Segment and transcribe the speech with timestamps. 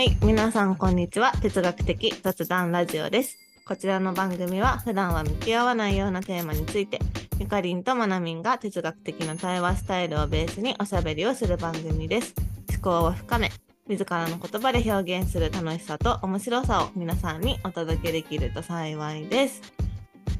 [0.00, 1.30] はい、皆さんこんにちは。
[1.42, 3.36] 哲学的雑談ラジオです。
[3.66, 7.00] こちらの番組は普段は向き合わないようなテーマについて、
[7.38, 12.34] ゆかりんとまなみんが哲学的な対話スタイルをベースにおしゃべりをする番組です。
[12.72, 13.50] 思考を深め、
[13.88, 19.60] 自らの言葉で表現する楽しさと面白さを皆さんにお届けできると幸いです。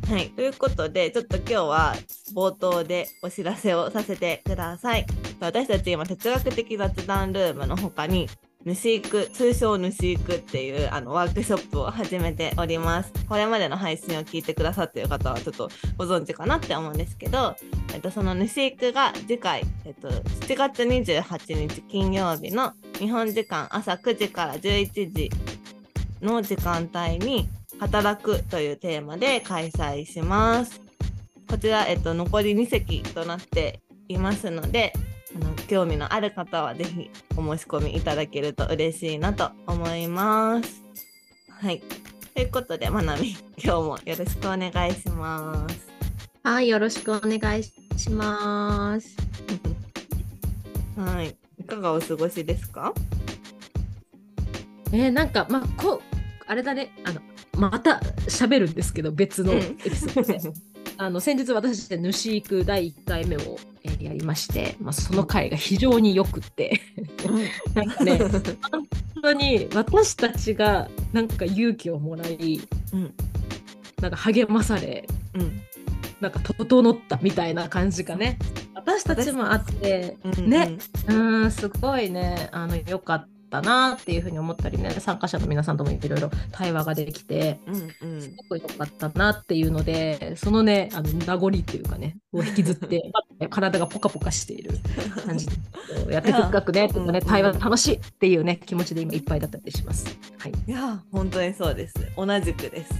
[0.08, 1.94] はい、ということで、ちょっと今日は
[2.34, 5.04] 冒頭でお知らせをさせてください。
[5.38, 8.26] 私たち今、哲学的雑談ルームの他に、
[8.66, 13.12] 主育、通称主育っていうあのワークショップを始めております。
[13.26, 17.56] これまでの配信を聞いてくださっている方はちょっとご存知かなって思うんですけど、
[17.94, 25.30] えっと、その主育が次回、えっと、7月28日金曜日の日本時間朝9時から11時
[26.20, 30.82] の時間帯に働くというテーマで開催します。
[31.48, 34.92] こちら、えっと、残り2席となっていますので、
[35.36, 40.82] あの興味のある方はぜひお申し込みいただけると嬉しいなと思います。
[41.48, 41.82] はい。
[42.34, 45.88] ということで、まなみ、今日もよろしくお願いします。
[46.42, 49.16] はい、よろしくお願いします。
[50.96, 51.36] はい。
[51.58, 52.92] いかがお過ごしですか？
[54.92, 56.00] えーなんか、まあ、こう、
[56.46, 57.20] あれだね、あの、
[57.56, 60.40] また喋るんですけど、別のうんエピソードで。
[60.98, 63.69] あの先日私主育第1回目を、えー
[64.00, 66.80] やりまして、まあ、その回が非常によくって
[67.74, 68.86] なんかね本
[69.22, 72.60] 当に私たちがなんか勇気をもらい
[72.92, 73.14] うん。
[74.00, 75.60] なんか励まされうん。
[76.20, 78.38] なんか整ったみたいな感じがね
[78.74, 80.50] 私たちもあってうん。
[80.50, 80.78] ね。
[81.06, 88.10] うーんすごいねあのよかったなっていうふうに思ったりね参加者の皆さんともいろいろ対話ができてうん。
[88.12, 88.22] うん。
[88.22, 93.10] すごく良かったなっていうのでそのねあの名残っていうかねを引きずって
[93.50, 94.78] 体がポカポカしている
[95.26, 95.52] 感じで
[96.14, 100.06] やって哲学ねとかねうん対話楽しいっていうね気持ちで今いっぱいだったりします。
[100.38, 101.94] はいいや、本当にそうです。
[102.16, 102.92] 同じくです。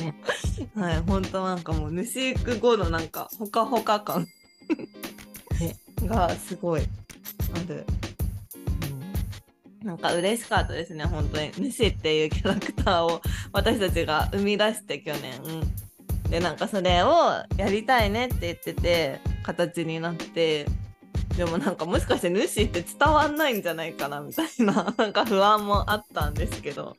[0.00, 0.14] ね
[0.74, 4.26] はい、本当なんかもう主育後のなんかほかほか感
[5.60, 7.86] ねがすごいある。
[9.84, 11.52] なんか嬉しかったですね、本当に。
[11.72, 13.20] 主っていうキャラクターを
[13.52, 15.40] 私たちが生み出して去年。
[16.30, 17.08] で、なんかそれを
[17.56, 20.66] やりたいねって言ってて、形になって、
[21.36, 26.96] でもなんかもしかして主って伝わんないんじゃないかなみたいな、 なんか不安もあったんですけど。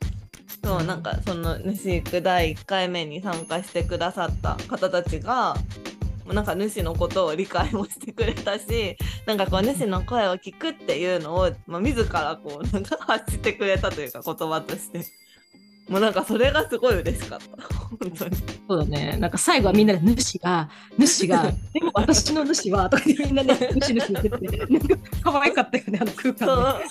[0.63, 5.57] そうなんかその主育第1回目に参加してくださった方たちが
[6.31, 15.06] なんか主のことを理解もしてくれたし なんかこう主の声を聞くっていうのを、まあ、自らこう なんか発してくれたというか言葉として。
[15.89, 17.45] もうなんかそれがすごい嬉しかった。
[18.00, 18.38] 本当に。
[18.69, 19.17] そうだね。
[19.19, 26.85] なんか最後はみんなで主が主がでも私の主はとかでみんなね主主言っててなんか可愛かったよねあの空そ間ね。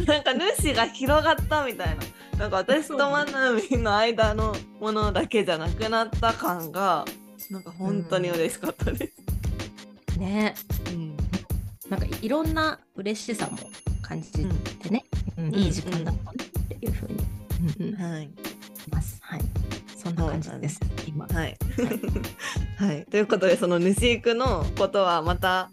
[0.00, 0.04] う。
[0.04, 2.38] なんか主が広がったみたいな。
[2.38, 7.04] なんか私とまなみの間のものだけじゃなくなった感が
[7.50, 10.18] なんか本当に嬉しかったです。
[10.18, 10.54] ね。
[10.88, 11.16] うん。
[11.88, 13.58] なんかいろんな嬉しさも
[14.02, 15.04] 感じてね、
[15.38, 15.50] うん。
[15.50, 17.24] んいい時間だったねっていうふうに、
[17.78, 17.94] うん。
[17.94, 18.12] うん。
[18.12, 18.30] はい、
[18.90, 19.18] ます。
[19.22, 19.40] はい。
[19.96, 20.80] そんな感じです。
[21.06, 21.26] 今。
[21.26, 21.56] はい、
[22.76, 25.70] はい、ということでその主育のことはまた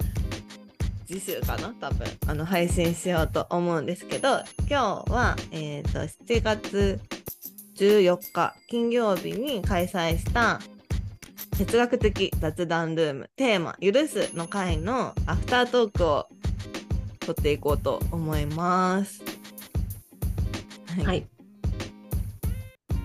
[1.06, 1.74] 次週かな？
[1.80, 2.08] 多分。
[2.28, 7.02] あの配信しようと思うんですけど今日は、えー、と7月
[7.76, 10.62] 14日金曜日に開催した
[11.58, 16.28] 哲学的雑談ルームテーマ「許す」の回のアフタートークを
[17.20, 19.24] 撮っていこうと思います。
[21.04, 21.26] はい。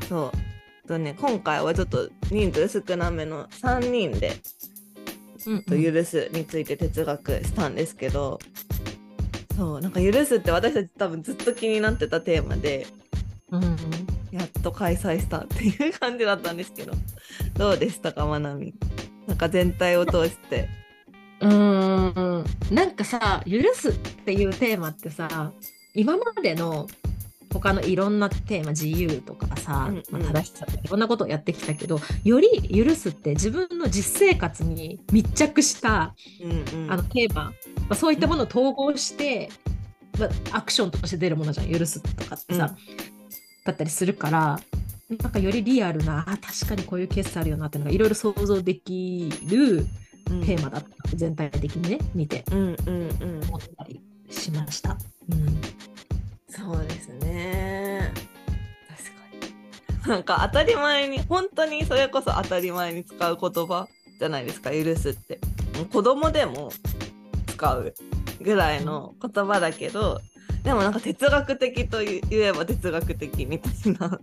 [0.09, 0.89] そう。
[0.89, 4.33] とね、今回はちょっと人数少なめの3人で
[5.47, 8.41] うんと許すについて哲学したんですけど、
[9.57, 12.89] そう、なんか許すって私たち多分ずっと気になってたテーマで、
[13.51, 13.77] うんうん
[14.33, 16.93] やっと開催したっていう感じだったんですけど、
[17.57, 18.75] どうでしたか、まなみ？
[19.27, 20.69] なんか全体を通して。
[21.43, 25.53] うーんなんかさ「許す」っていうテーマってさ
[25.95, 26.87] 今までの
[27.51, 36.93] 他のいろんなテーマ自由とかさ、うんうんまあ、正しさとかいろんなことをやってきたけどより「許す」って自分の実生活に密着したうんうん。
[36.93, 37.53] あのテーマ、ま
[37.89, 39.49] あ、そういったものを統合して、
[40.19, 42.77] まあ、アクションとして出るものじゃん許すとかってさ、
[43.71, 44.61] だったりするから
[45.09, 49.87] なんかよりリアルなあ確かにこういうケースあるよなっていうのがいろいろ想像できる
[50.31, 53.45] うんテーマだった、全体的にね見てうんうんうん。
[53.49, 54.01] 思ったり
[54.31, 54.97] しました。
[55.29, 55.61] うん
[56.49, 58.13] そうですね。
[58.89, 59.05] 確
[60.03, 60.09] かに。
[60.09, 63.89] なんか当たり前に、本当にそれこそ当たり前に使う言葉
[64.19, 65.41] じゃないですか、許すって。
[65.93, 66.71] 子供でも
[67.47, 67.95] 使う
[68.41, 70.21] ぐらいの言葉だけど、
[70.63, 74.21] でもなんか哲学的と言えば哲学的みたいな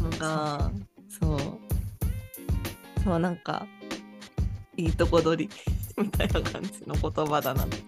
[0.00, 0.70] のが
[1.08, 1.38] そう
[3.02, 3.66] そうなんか
[4.76, 5.50] いいとこ取り
[5.96, 7.78] みたいな感じの言葉だなって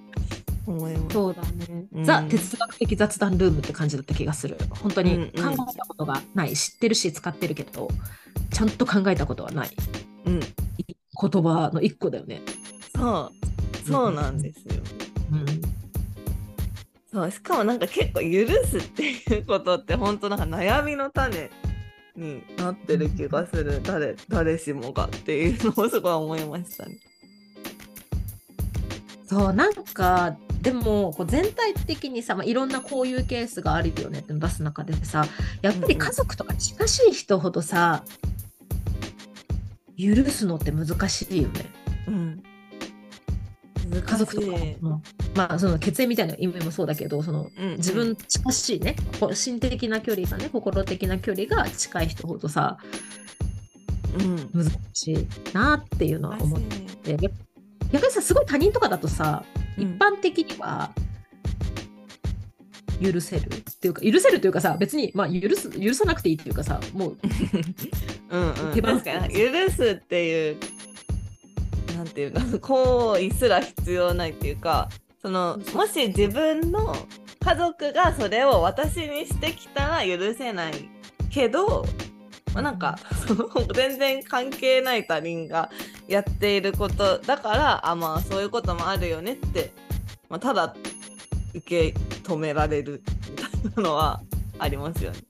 [0.67, 1.15] 思います。
[1.15, 1.87] そうだね。
[1.93, 4.57] うんザ・哲学的雑談ルームって感じだった気がする。
[4.71, 7.89] 本当にうんうん考えたことがない、知ってるし使ってるけど、
[8.51, 9.71] ちゃんと考えたことはない
[10.27, 12.43] うん、言葉の一個だよね。
[12.95, 13.33] そ
[13.85, 14.83] うそうなんですよ。
[17.13, 17.21] うん。
[17.21, 21.51] そうしかもなんか結構許すっていうことって本当なんか悩みの種
[22.17, 26.97] になってる気がする誰誰しもがっていうのをすごい思いましたね。
[29.29, 35.25] そう、なんか、でもこう全体的にさ、まあ、いろんなこういうケースがあるよねってのを出す中でさ
[35.63, 38.03] やっぱり家族とか近しい人ほどさ、
[39.99, 41.67] 許すのって難しいよね。
[42.09, 42.43] うん、
[43.91, 44.49] 家族とか。
[45.35, 48.97] まあその血縁みたいな意味もそうだけどそのうん自分近しいね
[49.35, 52.79] 心的な距離がね心的な距離が近い人ほどさ
[54.19, 54.51] うん。
[54.53, 57.13] 難しいなっていうのは思って。
[57.13, 57.17] や
[57.93, 59.45] 逆にさすごい他人とかだとさ、
[59.77, 59.85] うん。
[59.85, 60.93] 一般的には
[63.01, 67.19] 許せるっていうか許せるというかさ別に、まあ、許す許さなくていいっていうかさもう
[68.31, 70.57] うんうん、手放す許すっていう
[72.09, 74.89] なんていうか 行為すら必要ないっていうか
[75.21, 76.97] そのもし自分の
[77.41, 80.89] 家族がそれを私にしてきたら許せない
[81.31, 81.85] けど、
[82.55, 85.71] まあ、なんかその 全然関係ない他人が
[86.09, 89.73] やっていることだからあまあそういうこともあるよねって、
[90.29, 90.75] まあ、ただ
[91.55, 94.21] 受け止められるみたいなのは
[94.59, 95.28] ありますよね。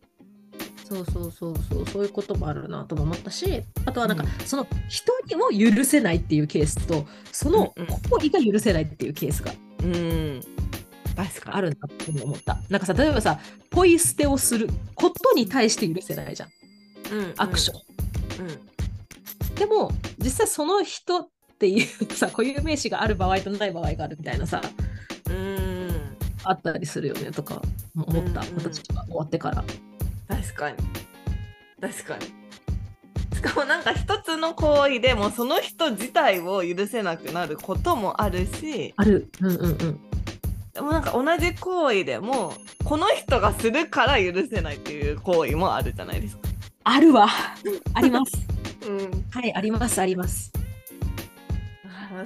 [0.89, 4.47] そうそうそうそうそういうこともあるなとも思ったしあとはなんか、うん。
[4.47, 7.89] その人にも許せないっていうケースとそのうんうん。
[7.89, 9.53] 行為が許せないっていうケースが
[9.83, 10.41] うん。
[11.15, 12.59] 確かにあるなって思った。
[12.71, 13.39] なんかさ例えばさ
[13.71, 16.49] ポイ捨てをすることに対して許せないじゃん。
[17.13, 18.47] うんアクション。
[18.47, 19.55] うん。
[19.57, 24.63] でも実際その人っていうさ固有名詞がある場合とない場合があるみたいなさ
[25.29, 25.91] うん。
[26.45, 27.61] あったりするよねとか
[27.95, 28.55] 思った、うんうん。
[28.57, 29.65] 私が終わってから。
[30.29, 30.77] 確かに
[31.81, 32.27] 確かに
[33.35, 39.31] しかもなんか一つの行為でもその人自体を許せなくなることもあるしある。
[39.41, 40.01] うんうんうん。
[40.75, 42.53] でもなんか同じ行為でも
[42.85, 46.43] この人がするから許せないっていう行為もあるじゃないですか。
[46.85, 47.29] あるわ。
[47.95, 48.33] あります。
[48.89, 50.53] うん、はい、あります、あります。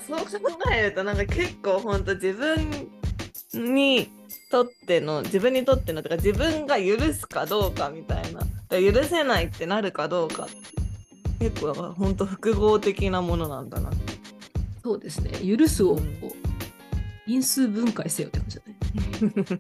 [0.07, 2.89] そう考えるとなんか結構ほんと自分
[3.53, 4.09] に
[4.53, 8.43] とっての自分にとってのとか自分が許すかどうかみたいな。
[8.71, 10.45] 許せないってなるかどうか。
[10.45, 10.47] っ
[11.39, 13.91] て結構だからほんと複合的なものなんだな。
[14.85, 15.31] そうですね。
[15.57, 16.19] 許すをうん。
[17.27, 18.79] 因数分解せよって感じだね。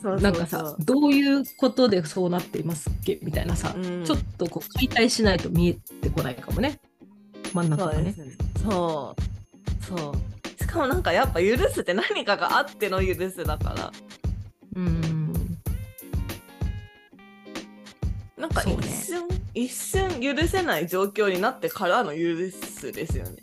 [0.00, 4.04] そうそうなんかさ、どういうことでそうなっていますっけみたいなさ、うん。
[4.04, 6.78] ちょっとこう解体しないと見えてこないかもね。
[7.52, 8.14] 真ん中がね。
[8.16, 8.26] そう。
[8.26, 8.36] ね。
[8.64, 9.96] そう。
[9.96, 13.92] そうしかもなんかやっぱ許すって何かがあっての許すだから
[14.76, 15.32] うん。
[18.36, 23.42] なんかそうね一瞬、一瞬許せない状況になってからの許すですよね。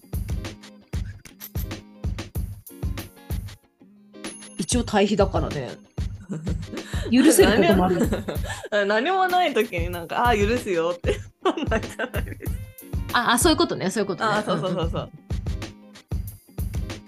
[4.58, 5.72] 一応対比だからね。
[7.12, 8.10] 許せることもある。
[8.72, 11.20] 何何もない時になんか「ああ許すよ」って。
[13.14, 14.30] ああ、そういうことね、そういうことね。
[14.30, 15.10] ああそうそうそうそう。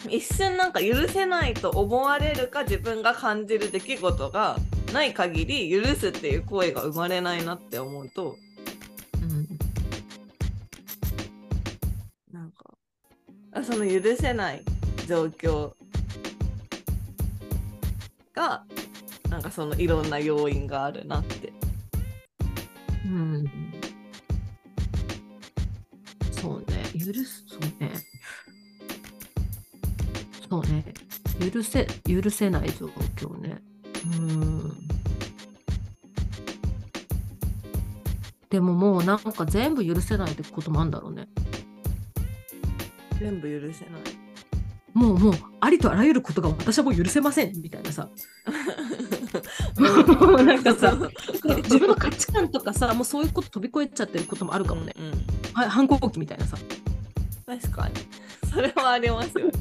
[0.10, 4.58] 一瞬なんか許せないと思われるか自分が感じる出来事が
[4.94, 8.36] ない限り許すっていう行為が生まれないなって思うと
[9.22, 9.32] うん。
[9.32, 9.48] うん
[12.32, 12.66] なんか
[13.52, 14.64] あその許せない
[15.08, 15.74] 状況
[18.34, 18.64] が
[19.30, 21.52] なんかそのいろんな要因があるなって。
[23.06, 23.46] うん。
[26.32, 28.07] そうね、許す、そうね。
[30.50, 30.86] そうね、
[31.52, 33.62] 許せ、許せない状況ね。
[34.20, 34.88] うん。
[38.50, 41.28] でももうなんか全部許せないってこともあるんだろうね。
[43.20, 44.02] 全部許せない。
[44.94, 48.10] もうもうありとあらゆることが私はもう許せませんみたいなさ。
[49.78, 50.98] なんかさ
[51.44, 54.94] 自分の価値観とかさ、もうそういうこと飛び越えちゃってることもあるかもね。
[54.98, 55.14] うんうん
[55.54, 56.58] はい、反抗期みたいなさ。
[57.46, 57.94] 確かに。
[58.58, 59.54] それはありますよね。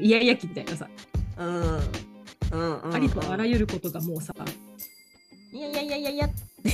[0.00, 0.88] イヤイヤ期みたいなさ。
[1.38, 1.80] うん。
[2.52, 4.32] うんありとあらゆることがもうさ、
[5.52, 6.70] いやいやいやいやいやって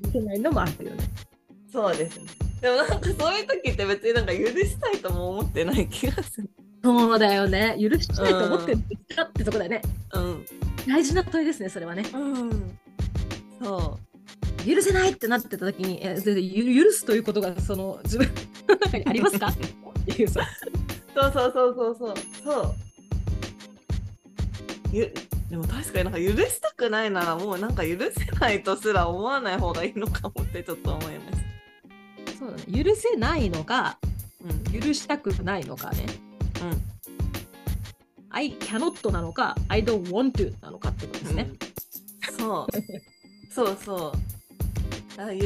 [0.00, 1.04] 許せないのもあるよね。
[1.70, 2.26] そうですね。
[2.60, 6.50] でもなんかそういう時って別になんか許したいとも思ってない気がする。
[6.82, 7.76] そうだよね。
[7.80, 8.78] 許したいと思ってる
[9.14, 9.82] かってとこだよね。
[10.14, 10.44] うん
[10.86, 12.04] 大事な問いですね、それはね。
[12.12, 12.78] うん
[13.62, 13.98] そ
[14.66, 18.28] 許せないってなってた時に、え許すということがその自分
[18.68, 19.48] の中にありますか？
[19.48, 19.54] っ
[20.04, 20.40] ていうさ。
[20.40, 20.44] う
[21.14, 22.74] そうそうそうそうそうそう
[24.92, 25.12] ゆ
[25.50, 32.84] でも確かになんか許したくないならもうなんか許せないとすら思わない方がいいのかもってちょっと思いましそうだね。
[32.84, 33.98] 許せないのか、
[34.42, 34.48] た。
[34.74, 36.06] うん許したくないのかね。
[36.62, 36.82] うん
[38.30, 41.50] I cannot なのか、I don't want to なのかってことですね。
[42.30, 42.66] うんそう
[43.52, 45.44] そうそうだから許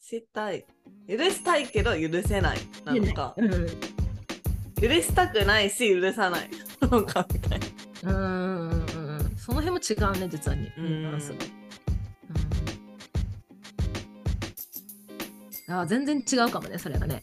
[0.00, 0.66] したい
[1.08, 2.58] 許したいけど許せない。
[2.84, 3.34] なのか。
[3.36, 3.66] うん
[4.82, 6.50] 許したくないし許さない。
[6.82, 7.60] のかみたい
[8.02, 8.12] な。
[8.12, 8.16] うん。
[8.16, 8.70] うん。
[8.70, 9.18] うん。
[9.18, 9.36] うん。
[9.36, 10.72] その辺も違うね、実はに。
[10.76, 11.04] うん。
[11.04, 11.36] バランスが。
[15.68, 15.80] うん。
[15.80, 17.22] あ全然違うかもね、それがね。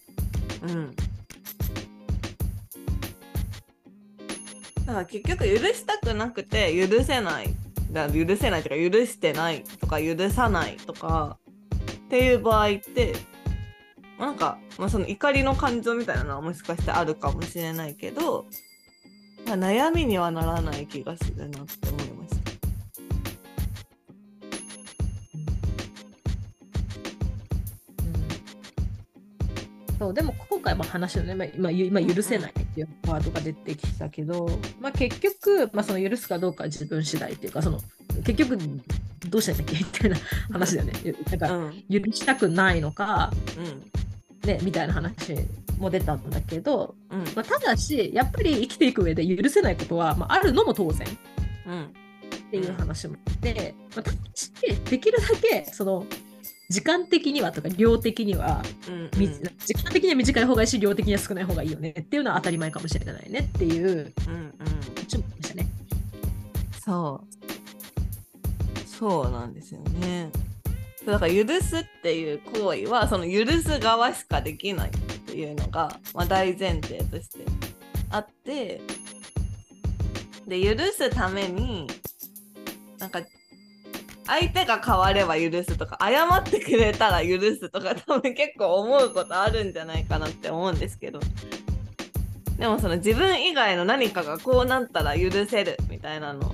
[0.63, 0.95] うん。
[4.85, 7.53] だから結局許したくなくて許せない。
[7.91, 11.37] だ許せないとか許してないとか許さないとか
[12.05, 13.15] っていう場合って
[14.19, 18.45] なんか、まあ、その怒りの感情みたいなのはもしかしてあるかもしれないけど、
[19.47, 22.49] まあ、悩みにはならない気がするなって思いました。
[29.97, 34.49] そうでも今回も話のね、まあ今今許せないっていうワードが出てきたけど、
[34.79, 37.79] まあ、結局、まあ、その許すかどうかは自分次第っていうかその
[38.23, 38.57] 結局
[39.27, 39.77] どうしたんだっけ？
[39.77, 40.17] みたいな
[40.51, 40.93] 話だよね。
[41.29, 43.98] なんかうん許したくないのか、うん
[44.43, 45.35] ね、みたいな話
[45.79, 47.19] も出たんだけど、うん。
[47.35, 51.07] まあ、ただしやっぱり生きていく上で許せないことは、まあ、あるのも当然。
[51.07, 51.11] っ
[51.67, 51.93] うん。
[52.51, 54.51] ていう話もあって、まあ、ただし
[54.89, 56.05] できるだけその
[56.69, 61.89] 時間的にはとか量的にはうんみ時間的には短い方がいいし量的には少ない方がいいよね。
[61.99, 63.39] っていうのは当たり前かもしれないね。
[63.55, 64.13] っていううんうん。
[65.07, 65.67] 注目でしたね。
[66.83, 68.87] そう。
[68.87, 70.31] そうなんですよね。
[71.11, 74.91] だから許すっていう行為はその許す側しかできないっ
[75.25, 77.45] ていうのが、まあ、大前提として
[78.09, 78.81] あって
[80.47, 81.87] で許すために
[82.97, 83.21] なんか
[84.25, 91.19] 相手が変われば許すとか謝ってくれたら許すとか多分 結構思うことあるんじゃないかなって思うんですけど。
[92.59, 96.53] でもその自分以外の何かがこうなったら許せるみたいなの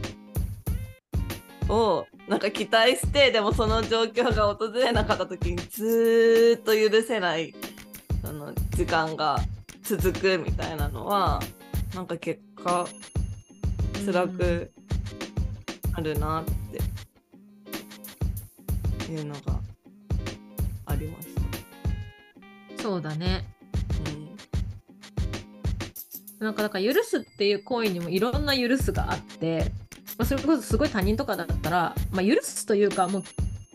[1.67, 7.53] をなんか期待してでもその状況が訪れなかった時にずーっと許せない
[8.23, 9.39] その時間が
[9.83, 11.39] 続くみたいなのは
[11.93, 12.87] なんか結果
[14.05, 14.71] 辛く
[15.93, 16.45] あるなっ
[19.05, 19.59] ていうのが
[20.87, 21.27] ありまし
[22.77, 22.83] た。
[22.83, 23.45] そうだね。
[24.07, 24.35] うん
[26.39, 29.71] なんかだから許すっていう行為にもいろんな許すがあって、
[30.17, 33.23] まあ、それこそすごい他人とかだったら、まあ、許すというかもう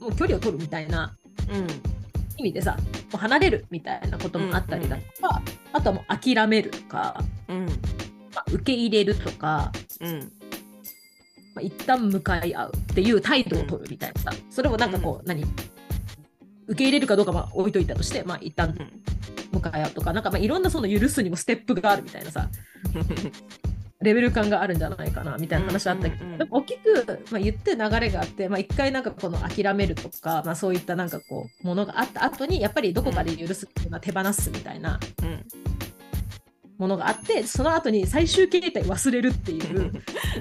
[0.00, 1.14] もう距離を取るみたいな
[2.38, 2.82] 意味でさも
[3.14, 5.42] う離れるみたいなこともあったりだとか、
[5.72, 7.66] あとはもう諦めるとか、うん。
[8.34, 10.20] まあ、受け入れるとか、うん。
[11.54, 15.44] まあ、一旦向かい合うっていう態度を取るみたいなさ、それもなんかこう、何？
[16.68, 18.78] 受け入れるかどうかは置いといたとして、まあ、一旦
[19.52, 22.48] 向かい合うとかなんかまあいろんなその許すにもステップがあるみたいなさ
[24.02, 35.44] レベル感があるんじゃないかなみたいな話あったけど、うんうんうんでも大きく、まあ、言って流れがあって、まあ、一回なんかこの諦めるとか、まあ、そういったなんかこうものがあった後にやっぱりどこかで許すっていうのは手放すみたいなうん
[36.78, 39.92] ものがあってその後に最終形態忘れるっていう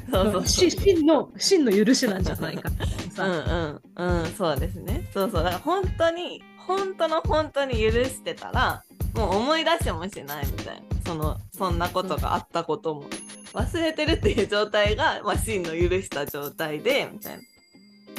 [0.09, 0.47] そうそうそう。
[0.47, 4.21] し真の真の許しなんじゃないかうさ、んうん。
[4.21, 5.05] うんそうですね。
[5.13, 5.43] そうそう。
[5.43, 8.83] だから本当に本当の本当に許してたら
[9.15, 10.81] もう思い出しもしないみたいな。
[11.05, 13.03] そのそんなことがあったことも、
[13.53, 17.41] 忘れてるっていう状態が、 まあ、真の許した状態でみたいな。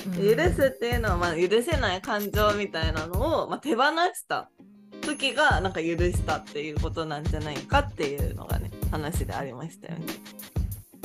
[0.07, 0.37] うん。
[0.37, 3.83] 許すっていうのは、まあ、許せない感情みたいなのを、まあ、手放
[4.15, 4.51] した
[5.03, 10.07] 時がなんか許したっていうことなんじゃないかっていうのがね話でありましたよね。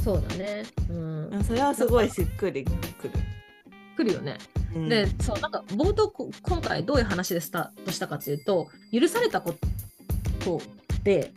[0.03, 1.27] そうだね、うん。
[1.29, 2.71] うんそれはすごいしっくりく
[3.07, 3.13] る。
[3.97, 4.37] 来るよね。
[4.75, 4.89] うん。
[4.89, 9.55] でそうなんか冒頭こ今回どういう話でスタートしたかっていうと許されたこ
[10.39, 10.61] と
[11.03, 11.31] で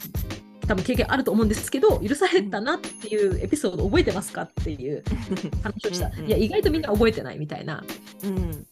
[0.68, 5.02] 多分経験あると思うんですけど許されたなっていうエピソード覚えてますかっていう
[5.64, 6.08] 話をした。
[6.08, 7.82] うんうんいや意外とみんな覚えてないみたいな。
[8.22, 8.66] うん。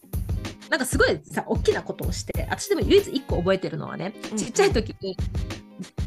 [0.69, 5.15] なんかすごいさ大きなことをして私でも唯一1個覚えてるのはねうんちっちゃい時に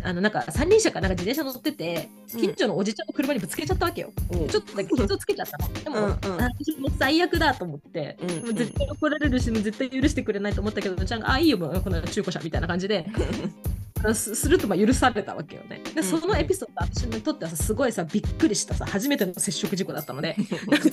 [0.02, 2.40] あのなんか三輪車かなんか自転車乗っててうん。
[2.40, 4.12] 近所のおじちゃんの車にぶつけちゃったわけよ。
[4.32, 4.48] うん。
[4.48, 5.72] ちょっとだけ傷をつけちゃったの。
[5.82, 6.36] でも、うんうん。
[6.36, 8.42] 私もう最悪だと思って、うんうん。
[8.42, 13.06] もう絶対怒られるし、もう絶対許してくれないと思ったけど、ちゃんが、あ、いいよ、もうこの中古車みたいな感じで、
[14.14, 15.80] すするとまあ許されたわけよね。
[15.94, 20.36] で、うんそのエピソード、私にとってはさすごいさ、びっくりしたさ、初めての接触事故だったので、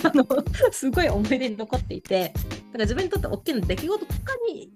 [0.04, 0.26] あの
[0.72, 4.14] すごい思い出に残っていて、だから自分にとって大きな出来事とか
[4.52, 4.72] に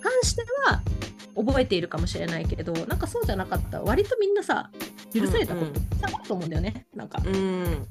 [0.00, 0.82] 関しては
[1.36, 3.80] 覚えているかもしれないけど、なんかそうじゃなかった。
[3.82, 4.70] 割とみんなさ、
[5.14, 6.86] 許されたことさんあると思うんだよね。
[6.94, 7.86] なんか、うん。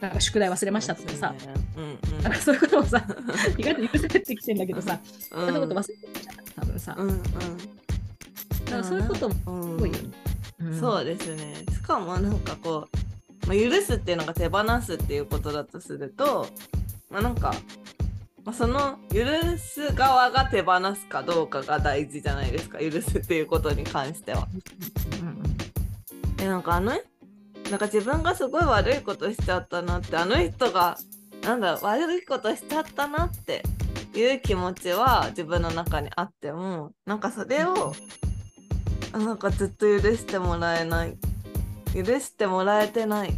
[0.00, 1.34] なんか宿題忘れましたとかさ、
[1.76, 3.04] うんなんかそういうことをさ、
[3.56, 4.98] 意外と許されてきてんだけどさ、
[5.32, 5.46] うん。
[5.46, 6.94] そんなこと忘れてるじゃん、多分さ。
[6.98, 7.20] うんうん。
[8.70, 10.10] だからそういうこともうん多いよね。
[10.60, 11.54] うんそうですね。
[11.72, 12.88] しかもなんかこ
[13.44, 16.46] う、まあ、許すっていうのが手放すっていうことだとすると、
[17.10, 17.54] まあ、なんか、
[18.44, 19.24] まあ、その許
[19.58, 24.46] す側が手放すかどうかが大事じゃないですか許すっていうことに関しては。
[25.20, 25.42] うん
[26.36, 26.92] でなんかあの
[27.70, 30.96] なんか自分がすごい悪いことしちゃったなってあの人が
[31.42, 33.62] なんだ悪いことしちゃったなって
[34.14, 38.29] いう気持ちは自分の中にあってもなんかそれをあ
[39.12, 41.16] なんかずっと許してもらえない。
[41.94, 43.34] 許してもらえてない。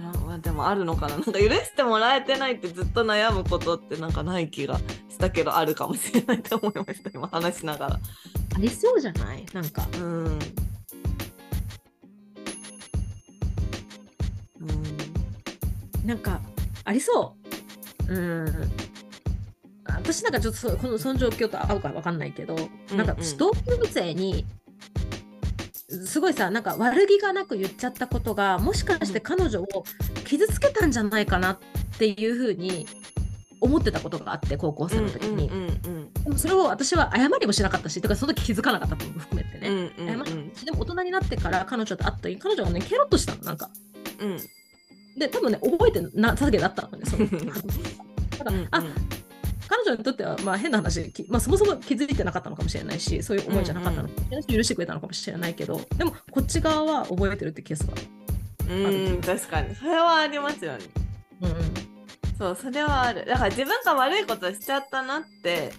[0.00, 1.16] なまあでもあるのかな。
[1.18, 7.10] なんか許してもらえてないってずっと悩むことってなんかない気がしたけどあるかもしれないと思いました。
[7.10, 7.94] 今話しながら。
[8.56, 9.44] ありそうじゃない？
[9.52, 9.86] なんか。
[9.94, 10.24] うん。
[14.60, 16.06] うん。
[16.06, 16.40] なんか
[16.84, 17.34] ありそ
[18.08, 18.14] う。
[18.14, 18.70] うん。
[19.96, 22.56] 私なんかちょっとこのその状況と合うかわかんないけど、
[22.94, 23.24] なんかうん。
[23.24, 24.44] うん同級生に
[25.88, 29.66] すごいさなんか悪気がなく言っちゃったことがもしかして彼女を
[30.26, 31.58] 傷つけたんじゃないかなっ
[31.98, 32.86] ていうふうに
[33.60, 40.14] 思ってたことがあって高校生の時に、うんうんでもそれを私は謝りもしなかったしとかその時気づかなかったことも含めてうんね、うんうん。
[40.14, 43.70] 謝ったしでも大人になってから彼女と会った時彼女がねケロッとしたのなんか。
[44.20, 44.38] うん。
[45.18, 47.26] で多分ね覚えてなさげだったのねその
[48.38, 48.82] だから、うんあ
[49.68, 57.94] 彼女にとってはまあ変な話、きまあ、そもそも気づいてなかったのかもしれないしそういう思いじゃなかったのかもしれないし、許してくれたのかもしれないけどでもこっち側は覚えてるってケースが
[58.70, 59.74] うん確かに。
[59.74, 60.84] それはありますよね。
[61.40, 61.56] うんうん。
[62.38, 63.24] そうそれはある。
[63.24, 65.72] だから自分が悪いことしちゃったなって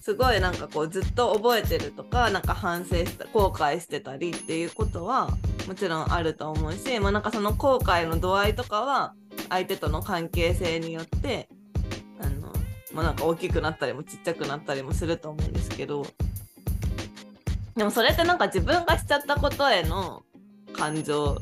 [0.00, 5.30] すごいなんかこうずっと覚えてるとかなんか反省した後悔してたりっていうことは
[5.68, 9.14] もちろんあると思うし、まあ、なんかその後悔の度合いとかは
[9.50, 11.48] 相手との関係性によって
[12.92, 16.06] まあ、なんか大きくなったりもちっちゃくなったりもすると思うんですけど。
[17.76, 20.22] でもそれってなんか自分がしちゃったことへの
[20.72, 21.40] 感情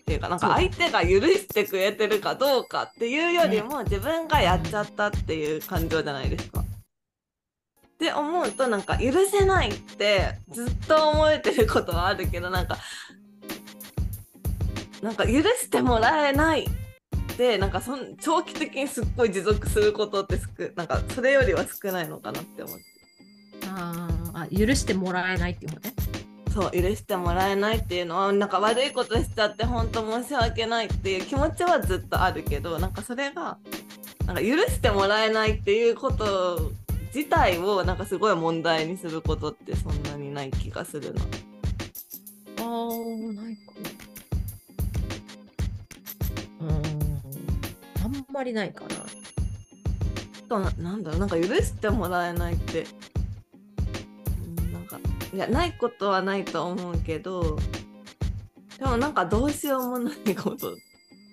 [0.00, 6.60] っていうかなんか相手が許してくれてるかどうかっていうよりも自分がやっちゃったっていう感情じゃないですか。
[6.60, 12.78] って思うとなんか許せないってずっと思えてることはあるけどなんか
[15.02, 16.70] なんか許してもらえないっ
[17.36, 22.84] てなんかそん長期的にすっごい持続することってすくなんかそれよりは少ないのかなって思って。
[23.68, 25.94] あーあ許してもらえないっていうのね。
[26.52, 33.58] そう許してもらえないっていうのはなんか悪いことしちゃって本当申し訳ないっていう気持ちはずっとあるけどなんかそれが
[34.26, 36.72] なんか許してもらえないっていうこと
[37.14, 41.22] 自体をなんかすごい問題にすることってそんなにない気がするな。
[42.58, 43.72] あーないか。
[43.76, 43.95] う
[48.36, 48.84] まりないか
[50.48, 50.56] な。
[50.60, 52.86] ななんだろうなんか許してもらえないって、
[54.58, 55.00] うん、なんか
[55.34, 57.58] いやないことはないと思うけど
[58.78, 60.76] でもなんかどうしようもないこと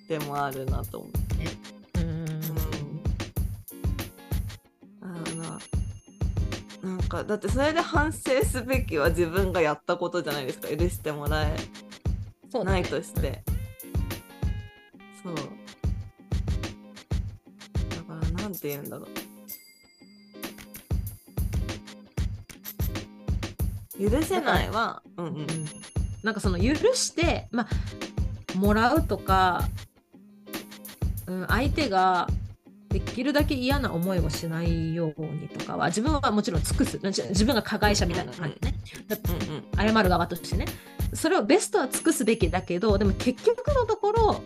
[0.10, 1.12] でもあるなと思う。
[2.00, 2.42] うん。
[5.02, 5.60] あのな
[6.82, 10.70] なんかだってそれで反省すべきは自分がやったことじゃないですか。
[10.70, 11.56] 許してもらえ
[12.63, 13.44] ないとして。
[15.22, 15.62] そうだから
[18.54, 19.08] なんて言うんだろ
[24.00, 24.10] う。
[24.10, 25.48] 許せないはうんうんうん。
[26.24, 29.68] なんかその許して、まあ、もらうとか、
[31.28, 32.28] うん、相手が
[32.89, 37.00] できるだけ嫌な思いをしないようにとかは自分はもちろん尽くす。
[37.04, 38.76] 自自分が加害者みたいな感じね、
[39.10, 39.94] うんうん。
[39.94, 40.66] 謝る側としてね。
[41.13, 44.42] それをベストは尽くすべきだけどでも結局のところ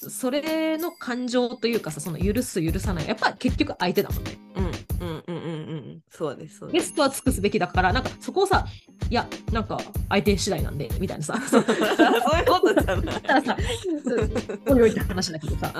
[0.00, 3.08] それの感情というかさその許す許さない。
[3.08, 4.38] やっぱ結局相手だもんね。
[4.54, 6.02] うんうんうんうんうん。
[6.08, 6.86] そうですそうです。
[6.86, 8.64] ベストは尽くすべきだからなんかそこをさ
[9.10, 11.36] いやなんか相手次第なんでみたいなさ。
[11.40, 11.66] そういう
[12.46, 13.06] ことじゃない。
[13.06, 13.56] だからさ
[14.68, 15.72] おいおいって話だけどさ。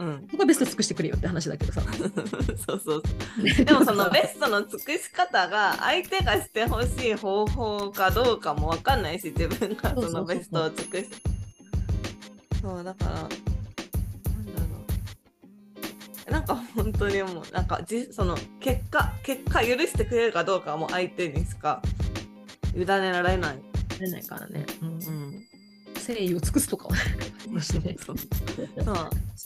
[0.00, 0.28] うんうん。
[0.30, 1.82] そこはベスト尽くしてくれよって話だけどさ。
[1.82, 2.12] そう
[2.66, 3.64] そうそう。
[3.64, 11.08] でもそのベストの尽くし方が相手がしてほしい方法かどうかもわかんないし自分がそのベストを尽くし
[12.62, 13.28] そうだから
[16.30, 21.82] なんか本当にもうなんかじその結果結果許してくれるかどうかはもう相手にしか
[22.74, 23.58] 委ねられない。
[23.98, 24.66] 出ないからね。
[24.82, 25.44] うんうん、
[25.94, 26.94] 誠意を尽くすとかは。
[27.60, 28.16] そうそう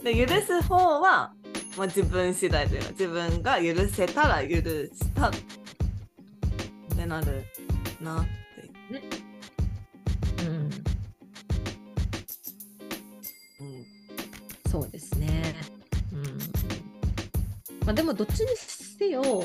[0.05, 1.33] で許す方は、
[1.77, 5.33] まあ、自分次第というか自分が許せたら許したっ
[6.97, 7.45] てなる
[8.01, 8.31] なって。
[10.45, 10.71] うん。
[13.61, 13.87] うん
[14.71, 15.55] そうですね。
[16.13, 16.58] うん。
[17.89, 19.45] まあでもどっちにせよ、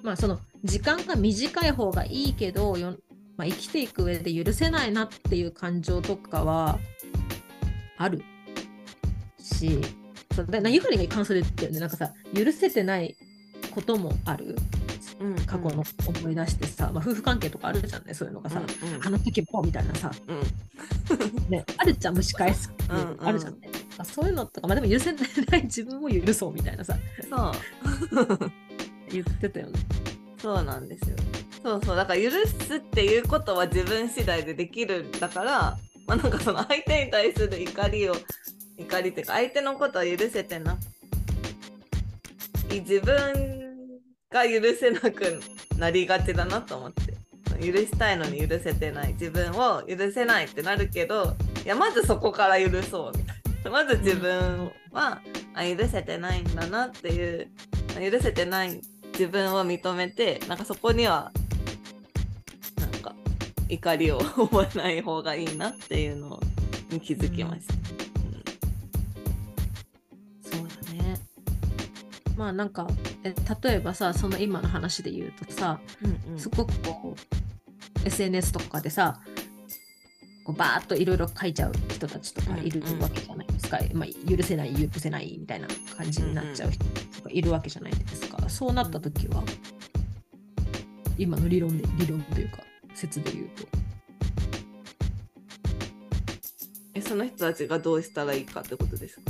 [0.00, 2.94] まあその時間が短い方がいいけど、よ
[3.36, 6.78] まあ、生きていく上で許せないなっていう感情とかは
[7.98, 8.22] ある
[9.40, 9.80] し、
[10.36, 13.16] そうだなゆかりが感想で言ってるね、なんかさ、許せてない
[13.74, 14.54] こともある。
[15.18, 19.06] うん過去の思い出してさ、まあ、夫婦関係とかあるじゃんね、そういうのがさ、うんうん。
[19.06, 21.50] あの時もみたいなさ、うん。
[21.50, 23.26] ね、あるじゃん、蒸し返す、うんうん。
[23.26, 23.69] あるじゃんね。
[24.00, 25.18] あそういうのとか、まあ、でも許せな
[25.56, 26.96] い 自分を許そうみたいなさ、
[27.28, 28.52] そう。
[29.10, 29.78] 言ってたよね。
[30.40, 31.16] そうなんですよ。
[31.62, 31.96] そうそう。
[31.96, 38.16] だから許すっていうことは自分次第でできるんだから、まあ、なんかその相手に対する怒りを
[38.78, 40.78] 怒りっていうか相手のことは許せてな
[42.70, 43.14] い自分
[44.30, 45.40] が許せなく
[45.76, 47.20] なりがちだなと思って。
[47.60, 49.12] 許したいのに許せてない。
[49.12, 53.39] 自分を許せないってなるけどいやまずそこから許そうみたいな
[53.70, 55.20] まず自分は、
[55.54, 57.48] あ許せてないんだなっていう
[58.10, 58.80] 許せてない
[59.12, 61.32] 自分を認めてなんかそこには
[62.78, 63.14] なんか
[63.68, 66.40] 怒りを覚えない方がいいなっていうの
[66.90, 67.74] に気づきました。
[70.56, 71.18] そうだね。
[72.36, 72.86] まあなんか、
[73.24, 76.38] え例えばさ、その今の話で言うとさ、うんうん。
[76.38, 77.14] すごくこ
[78.04, 79.20] う、SNS とかでさ、
[80.44, 83.00] こうバーッといろいろ書いちゃう人たちとかいるうんうん。
[83.02, 83.46] わけじゃない？
[83.70, 86.90] か、まあ、許せない許せないみたいな感じになっちゃう人と
[87.22, 89.42] かいるわけじゃないですか、そうなった時は
[91.16, 92.58] 今の理論で理論というか
[92.94, 93.68] 説で言うと。
[96.92, 99.22] えその人たちがどうしたらいいかってことですか？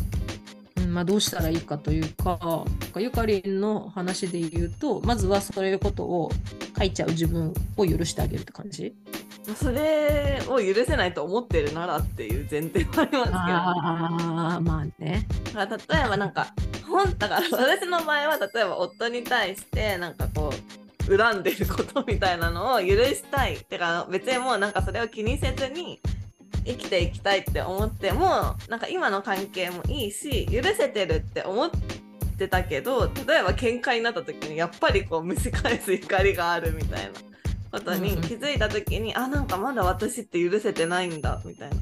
[0.79, 2.65] うんまあ、どうしたらいいかというか
[2.97, 6.33] ゆかりんの話で言うとまずはそういうことを
[6.79, 8.95] 書いちゃう自分を許してあげるって感じ
[9.57, 13.33] それを許せないと思ってるならっていう前提はありますけど。
[13.33, 15.27] ああまあね。
[15.55, 16.53] だから例えばなんか
[16.91, 20.53] 本だから 私の場合は例えば夫に対してなんかこ
[21.09, 26.01] う恨んでることみたいなのを許したいてか別にもうなんかそれを気にせずに
[26.65, 31.71] 生きていきたいって思ってもなんか今の関係もいいし許せてるって思っ
[32.39, 37.30] てたけど例えば喧嘩になった時にやっぱりこう蒸し返す怒りがあるみたいな
[37.71, 41.77] ことに気づいた時に、あなんかまだ私って許せてないんだみたいな。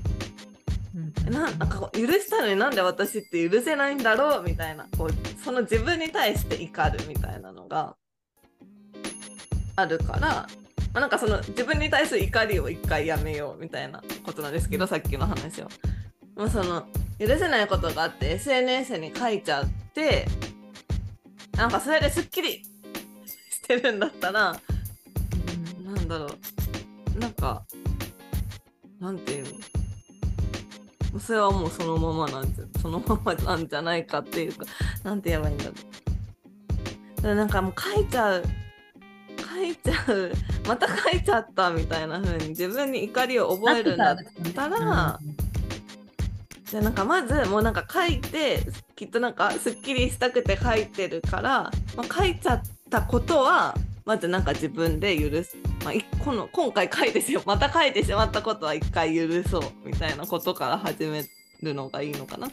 [0.96, 7.94] うんななんか許したのになんで私って許せないんだろうみたいなこうその自分に対して怒るみたいなのが
[9.76, 10.46] あるから、ま
[10.94, 15.68] あ、なんかその自分に対する怒りを一回やめようみたいなことなんですけど、さっきの話は。
[16.34, 16.86] まあ、その
[17.18, 20.26] 許せないことがあって SNS に書いちゃって
[21.56, 22.62] なんかそれですっきり
[23.50, 24.60] してるんだったら
[26.08, 26.26] なんだろ
[27.16, 27.18] う。
[27.18, 27.64] なんか
[29.00, 29.44] なんていう
[31.12, 31.20] の？
[31.20, 34.66] それはもうそのままなんじゃそのままなんじゃないかっていうか
[35.04, 35.74] なんて言えばいいんだろう。
[37.16, 38.44] だからなんかもう書いちゃう
[39.38, 40.32] 書いちゃう
[40.66, 44.16] また書いちゃったみたいな風に自分に怒りを覚えるんだっ
[44.54, 45.18] たら
[46.64, 48.60] じゃあなんかまずもうなんか書いて
[48.94, 51.62] きっとなんかすっきりしたくて書いてるから、
[51.96, 53.74] まあ、書いちゃったことは
[54.08, 61.26] まずなんか自分で許す、まあ、いこの今回書いてしままた書いてしまったことは一回許そうみたいなことから始め
[61.62, 62.48] るのがいいのかな。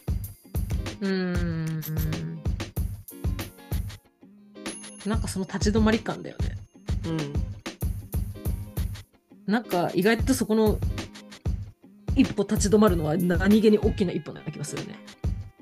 [1.00, 1.82] うんうん。
[5.06, 6.58] なんかその立ち止まり感だよね。
[7.06, 7.34] うん。
[9.46, 10.78] なんか意外とそこの
[12.18, 15.00] 一歩立ち止まるのは何気に大きな一歩な気がするね。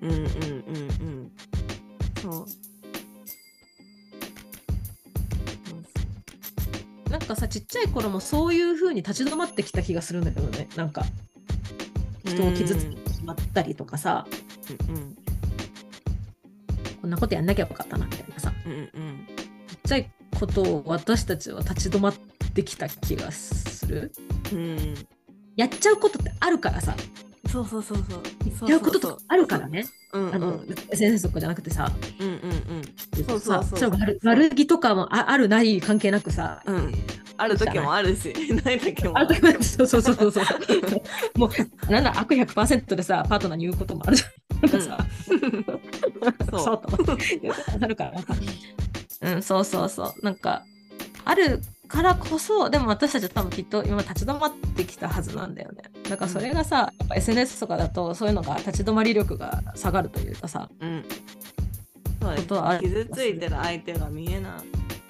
[0.01, 1.32] うんうんうんうん。
[2.19, 2.72] そう
[7.13, 10.67] なんかさちっちゃい頃もそういう風に立ち止まってきた気がするんだけどね。
[10.76, 11.06] なんか
[12.26, 14.26] 人を傷つけてしまったりとかさ、
[14.89, 15.15] うんうん。
[17.02, 18.52] こんなことやんなきゃよかったなみたいなさ。
[18.65, 19.28] うんうん。
[19.67, 22.15] ちっちゃいことを私たちは立ち止まっ
[22.56, 24.12] てきた気がする。
[24.52, 24.95] うん。
[25.56, 26.95] やっちゃうことってあるからさ。
[27.47, 28.21] そうそうそうそう。
[28.49, 29.86] やっちゃうこととかあるからね。
[30.13, 30.36] うんうん。
[30.36, 31.91] あの SNS とかじゃなくてさ。
[32.19, 32.33] うん
[33.15, 33.80] うんうんそうさそう。
[33.80, 36.93] そう悪悪気とかもああるない関係なくさ、うん。
[37.38, 38.34] ある時もあるし。
[38.63, 38.80] ない。
[38.80, 39.28] 時もある。
[39.28, 40.45] 時もそうそうそうそうそう。
[41.39, 44.69] もうなんだ悪100%でさパートナーに言うこともあるじゃん。
[44.69, 44.97] かさ、
[46.52, 46.82] そう。
[47.06, 48.34] となるからなんか
[49.21, 50.26] うんそうそうそう。
[50.26, 50.63] なんか
[51.26, 55.84] あるからこそでも私たちは多分きっと今立ち止まってきたはずなんだよね。
[56.10, 60.69] だからそれがさ、やっぱ SNS とかだとそういうのが立ち止まり力が下がるというかさ。
[60.80, 61.06] うん
[62.23, 64.63] そうことはある傷ついてる相手が見えな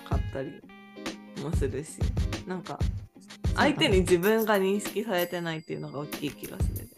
[0.09, 0.51] かったり
[1.43, 1.99] もするし。
[2.47, 2.77] なんか
[3.55, 6.89] 相手に自分が認識されてないっていうのが大きい気がする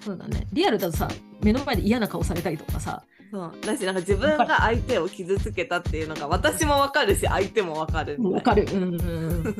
[0.00, 0.46] そうだね。
[0.52, 1.08] リアルだとさ
[1.42, 3.02] 目の前で嫌な顔されたりとかさ。
[3.30, 3.52] そう。
[3.60, 8.36] だしなんか自分が相手を傷つけたっていうのが私もわかるし相手もわかるみたいな。
[8.36, 8.66] わかる。
[8.72, 9.54] うんうんうん。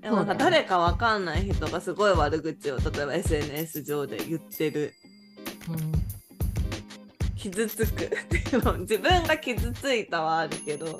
[0.00, 4.94] でもなんか誰かわかんない人がすごい悪口を例えば SNS 上で言ってる
[7.50, 10.98] 傷つくっていうの自分が傷ついたはあるけど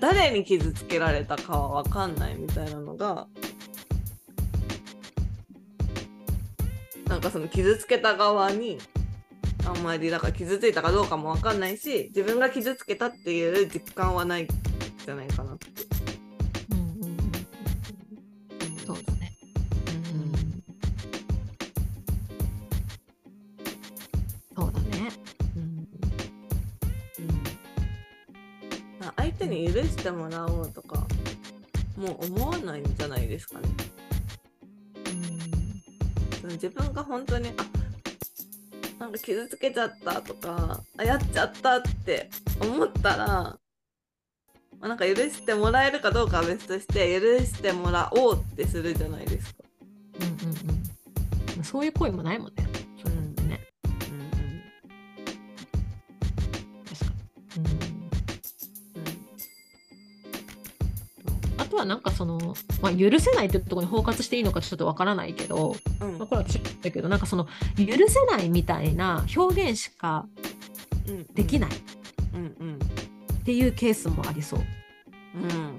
[0.00, 3.26] 誰に傷つけられたかは分かんないみたいなのが
[7.06, 8.78] なんかその傷つけた側に
[9.66, 14.48] あんまりだから傷ついたかどうかも分かんないし自分が傷つけたっていう実感はない
[15.04, 15.83] じゃないかなって。
[29.54, 31.06] に許してもらおうとか
[31.96, 33.68] もう思わないんじゃないですかね。
[36.40, 37.64] その自分が本当にあ
[38.98, 42.28] なんか傷つけちゃったとかあやっちゃったって
[42.60, 43.58] 思ったら、ま
[44.80, 49.64] あ、なんか許してもらえるかどうかは別として許してもらおうってするじゃないですか。
[50.20, 50.84] うんうんうん
[51.64, 52.63] そういう声もないもんね
[61.74, 62.38] とはなんかその、
[62.80, 66.08] まあ、許せないってところに包括していいのかちょっとわからないけど、うん。
[66.12, 70.26] うんまあ、これは私だけどなんかその許せないみたいな表現しか
[71.08, 71.26] うん。
[71.34, 74.60] できないっていうケースもありそう。
[74.60, 75.78] うん。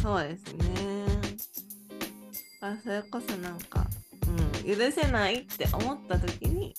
[0.00, 0.64] そうですね。
[2.60, 3.86] あそれこそなんか、
[4.64, 6.74] うん、許せないって思った時に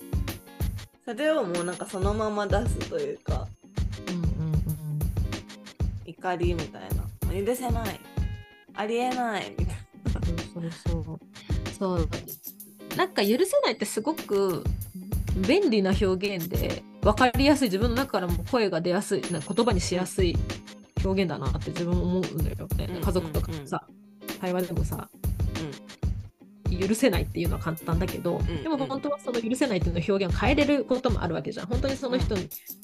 [1.05, 3.47] それをもうなんかそのまま出すというか
[4.09, 4.99] うんうんうん。
[6.05, 6.96] 怒りみたいな
[7.33, 7.99] 許せない
[8.75, 9.75] ありえないみたい
[10.53, 11.19] そうそうそう。
[11.77, 12.09] そう。
[12.95, 14.63] なんか許せないってすごく
[15.47, 20.35] 便利な表現で分かりやすい自分の中からも声が出やすいな言葉にしやすい
[21.03, 23.01] 表現だなって自分も思うんだよねうんうんうん。
[23.01, 23.87] 家族とかさ、
[24.41, 25.09] 会話でもさ、
[26.67, 28.63] 許せないっていうのは簡単だけど、んうん。
[28.63, 31.67] でも本当はその許せないっていうの表現を変えれることもあるわけじゃん。
[31.67, 32.35] 本当にその人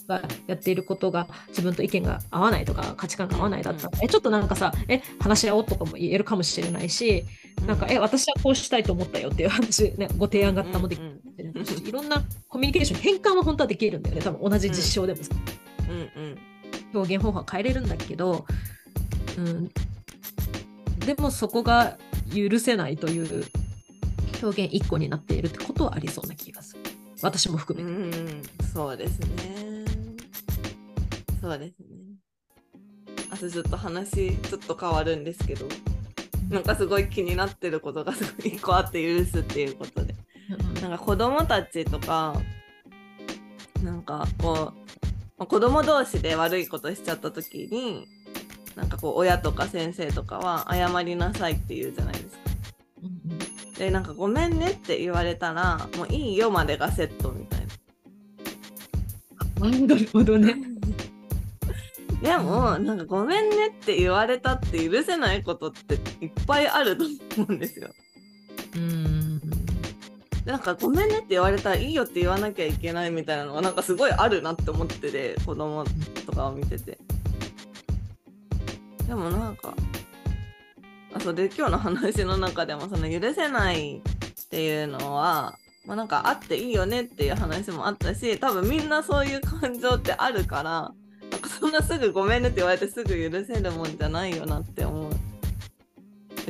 [0.07, 7.25] がやっていることが自分と意見が合わないとか価値観が合わないだったら、えちょっとなんかさえ話し合おうとかも言えるかもしれないし、
[7.61, 7.67] うん。
[7.67, 11.87] なんかえ私はこうしたいと思ったよっていう話、ね、ご提案型もできうんうん。
[11.87, 14.21] いろんなコミュニケーション変換は本当はできるんだよね。
[14.21, 15.31] 多分同じ実証でもさ。
[15.89, 16.37] うんうん。
[16.93, 18.45] 表現方法は変えれるんだけど、
[19.37, 19.71] うん、
[21.05, 21.97] でもそこが
[22.33, 23.45] 許せないという
[24.43, 26.81] 表現一個になっているってことはありそうな気がする。
[27.21, 28.17] 私も含うめて。
[28.17, 29.85] んそうですね。
[31.41, 31.85] そうですね。
[33.31, 35.67] あとちょっと話ちょっと変わるんですけど
[36.49, 40.13] なんかすごい気になってることがすごい一個あって許すっていうことで。
[40.81, 42.35] なんか子供たちとか
[43.81, 44.55] なんかこう
[45.37, 48.07] まあ子供同士で悪いことしちゃった時に
[48.75, 52.37] なんかこう親とか先生とかは謝りなさいって言うじゃないですか。
[53.03, 57.67] うんうんでなんかごめんねって言われたらもういいよまでがセットみたい
[59.59, 59.87] な。
[59.87, 60.55] なるほどね。
[62.21, 67.03] でもなんかごめんねって言われたって許せないことっていっぱいあると
[67.37, 67.89] 思うんですよ。
[68.75, 69.39] うん
[70.45, 75.85] でなんかごめんねって言われたらいいよって言わなきゃいけないみたいなのがなんかすごいあるなって思ってて子供
[76.25, 76.97] とかを見てて。
[79.07, 79.73] でもなんか
[81.13, 84.01] あそうで今日の話の中でもその許せないっ
[84.49, 90.91] ていうのは、まあ、なんかあっていいよねっていう話もあったし多分みんなそういう感情ってあるから
[91.31, 95.13] なんかそんなすぐごめんねって言われてすぐ許せるもんじゃないよなって思う。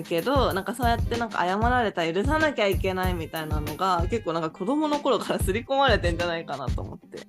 [0.02, 7.20] けどなんかそうやってなんか謝られたら許さなきゃいけないみたいなのが結構なんか子供の頃から刷り込まれてんじゃないかなと思って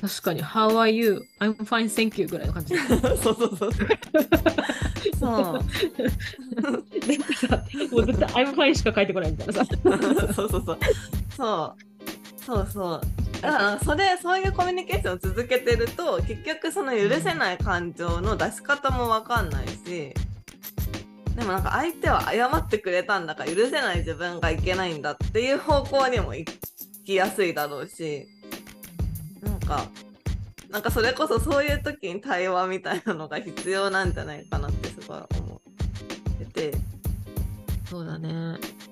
[0.00, 1.22] 確かに、How are you?
[1.40, 2.76] I'm fine, thank you ぐらいの感じ。
[2.76, 3.72] そうそうそうそう
[5.18, 5.60] そう
[7.06, 9.64] でもさ、もう絶対 I'm fine しか書いてこないみたいなさ。
[10.34, 10.78] そうそうそう。
[11.36, 11.90] そう。
[12.44, 13.00] そう そう。
[13.84, 20.14] それそういうコミュニケーションを続けてると結局その許せない感情の出し方も分かんないし
[21.36, 26.50] でもなんか相手は謝ってくれたんだから許せない自分がいけないんだっていう方向にも行
[27.06, 28.28] きやすいだろうし
[29.70, 29.84] か
[30.68, 35.60] なんかそれこそそういう時に対話みたいなのが必要なんじゃないかなってすごい思
[36.44, 36.78] ってて
[37.88, 38.30] そうだね。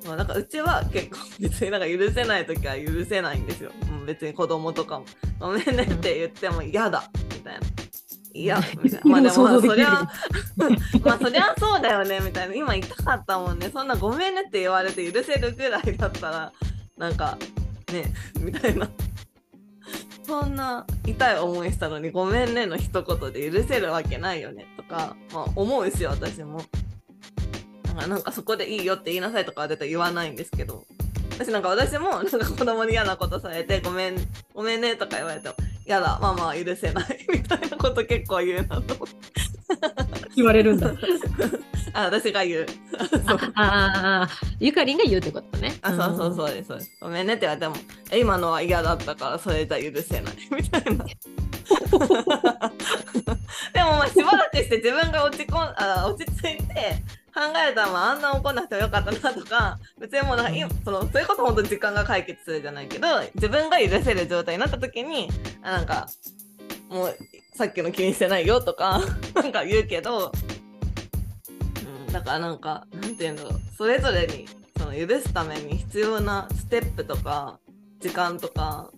[0.04, 3.70] まあ、なんかうちは結構別になんか許せない時は許せないんですよ。
[3.92, 5.06] もう別に子供とかも。
[5.38, 7.60] ごめんねって言っても嫌だみたいな。
[8.34, 9.10] 嫌みたいな。
[9.10, 10.10] まあでもそりゃ、
[11.04, 12.54] まあそりゃそうだよねみたいな。
[12.56, 13.70] 今痛かったもんね。
[13.72, 16.52] そんなごめんねって言われて許せるぐらいだったら、
[16.96, 17.38] なんか
[17.92, 18.90] ね、みたいな。
[20.28, 26.58] そんな痛い思いしたのにごめんねの一言で許せるわけないよねとか、まあ、思うし私も。
[27.84, 30.84] だからなんかそこでいいよって言いなさいとかは絶対言わないんですけど
[31.30, 34.16] 私なんか私もなんか子供に嫌なことされてごめん
[34.54, 35.48] ごめんねとか言われて
[35.86, 39.08] 嫌だママは許せないみたいなこと結構言うなと
[40.36, 40.92] 言われるんだ。
[41.92, 42.66] あ私が言う
[43.54, 44.28] ああ、
[44.60, 45.76] ゆかりんが言うってことね。
[45.82, 47.76] あそうそうそうですそうですごめんねって言われても
[48.14, 51.04] 今のは嫌だったからそれじゃ許せないみたいな
[53.74, 57.02] でもまあしばらくして自分が落ち込んあ落ち着いて
[57.34, 65.28] 考えたらまああんな怒んなくてもよかったなとか別にもうなんか今そのそれこそ本当時間が解決するじゃないけど自分が許せる状態になった時に
[65.62, 66.08] あなんか
[66.88, 67.16] もう
[67.54, 69.00] さっきの気にしてないよとか
[69.34, 70.32] なんか言うけど、
[72.12, 74.46] だからなんかなんていうのそれぞれに
[74.78, 77.58] その許すために必要なステップとか
[78.00, 78.90] 時間とか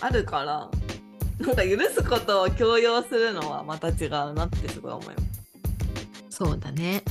[0.00, 0.70] あるから
[1.38, 5.36] なんか許すことを強要するのはまた違うなってすごい思います。
[6.30, 7.02] そうだね。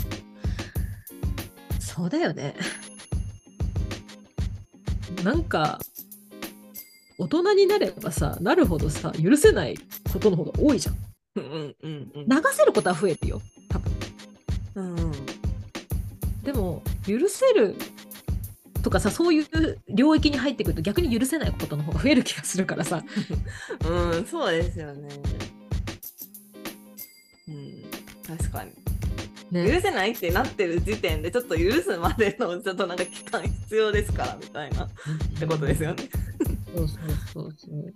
[1.80, 2.56] そうだよね。
[5.24, 5.80] なんか、
[7.18, 9.78] 大人になればさ、なるほどさ、許せない
[10.12, 10.96] ことの方が多いじゃん。
[11.38, 13.42] うんうんうん流せることは増えてよ。
[14.76, 15.12] うんうん
[16.46, 17.76] でも、許せる
[18.84, 19.46] とかさ、そういう
[19.90, 23.04] 領域に入ってくると逆に許せないことの方が増える気がするからさ。
[23.84, 25.10] うん、そうですよね。
[27.48, 27.84] うん、
[28.38, 28.72] 確かに。
[29.52, 34.90] 許ね、せないってなってる時点でちょっと許すまでのちょっとなんか期間必要ですからみたいなっ
[35.40, 36.04] てことですよね。
[36.76, 36.98] そうそう
[37.34, 37.94] そうそう。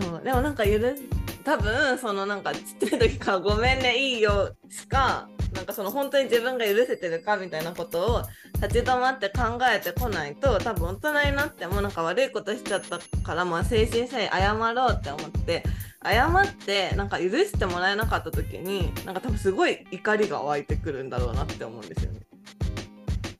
[0.00, 8.22] そうでもなんか許す多分そのなんかちっちゃい時から「ごめんねいいよ」しかなんかその本当に自分が許せてるかみたいなことを
[8.54, 15.64] 立ち止まって考えてこないと多分大人になってもなんか悪いことしちゃったからまあ精神性謝ろうって思って
[16.04, 22.20] 謝ってなんか許してもらえなかった時になんか多分すごい怒りが湧いてくるんだろうなって思うんですよね。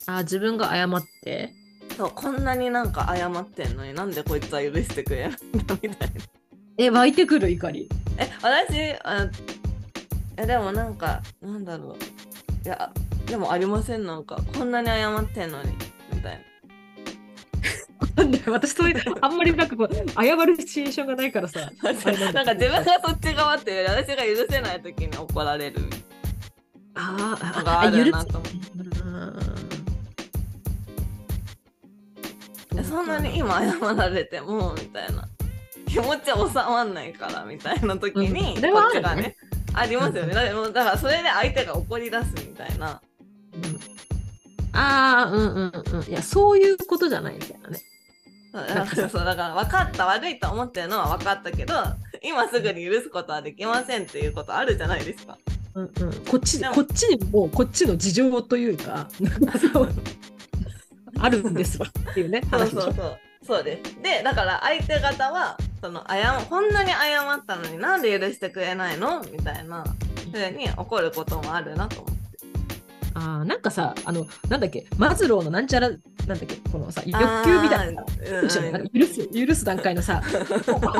[0.07, 1.53] あ、自分が謝って？
[1.95, 6.40] そうこんなになんか謝ってんのになんでこいつは許してくれないんだみたいな。
[6.77, 7.89] え、湧いてくる怒り。
[8.17, 9.27] え私あ
[10.37, 12.65] えでもなんかなんだろう。
[12.65, 12.91] いや
[13.25, 14.39] でもありませんなんか。
[14.57, 15.73] こんなに謝ってんのに。
[16.13, 16.45] みたい
[18.17, 18.23] な。
[18.23, 21.59] ん で私そういう、あんまりなんかこう、謝るシチュエーションがないからさ。
[21.81, 25.81] なんか自分がそっち側っていうより私が許せない時に怒られる。
[26.93, 28.57] あーのがあるなと思って
[32.77, 35.27] えそんなに今謝られてもみたいな
[35.91, 38.71] 気持ち収まんないからみたいな時に、うん。
[38.71, 39.35] こっちがね。
[39.73, 40.33] ありますよね。
[40.33, 43.01] だからもうだからそれで相手が怒り出すみたいな。
[43.53, 44.77] うん。
[44.77, 46.09] ああ、うんうんうん。
[46.09, 47.81] いや、そういうことじゃないみたいなね。
[48.53, 51.73] そうだからそうだから分かった悪いと思ってるのは分かったけど
[52.21, 55.37] 今すぐに許すことはできませんっていうことあるじゃないですか。
[55.73, 55.91] うんうん、
[56.25, 59.07] こっちこっちにもこっちの事情というか、
[61.17, 62.41] あるんですわっていうね。
[62.51, 64.01] そうそうそうそうです。
[64.01, 69.83] でだから相手方はその謝こんなに謝ったのになんで許してくれないのみたいな
[70.31, 72.21] ふうに怒ることもあるなと思って。
[73.13, 80.21] あーなんかさあのなんだっけマズローのなんちゃらなんだっけこのさ欲求みたいなうん許す許す段階のさ
[80.65, 80.91] ここ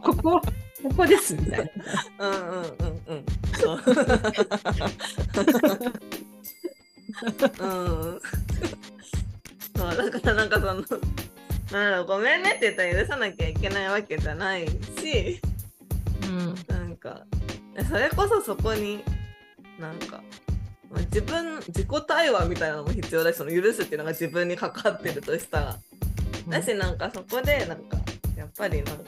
[0.00, 1.72] ここここですみたい
[2.18, 2.26] な。
[2.26, 3.24] うんうんうんうん。
[3.58, 3.82] そう。
[7.60, 8.20] うん。
[9.76, 10.82] そうだからなんかその
[11.72, 15.40] なんだろうごめんねって言ったら許さなきゃいけないわけじゃないし。
[16.22, 17.24] うんなんか
[17.88, 19.04] それこそそこに
[19.78, 20.22] なんか
[20.90, 25.76] まあ自分自己対話みたいなのも必要だしその許すっていうのが自分にかかってるとしたら。
[26.48, 27.98] だしなんかそこでなんか
[28.36, 29.04] やっぱりなんか